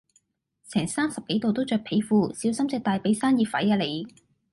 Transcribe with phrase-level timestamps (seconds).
[0.67, 4.07] 成三十幾度都著皮褲，小心隻大髀生熱痱呀你